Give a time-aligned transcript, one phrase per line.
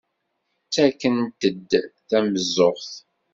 [0.65, 1.41] Ttakkent-d
[2.09, 2.91] tameẓẓuɣt.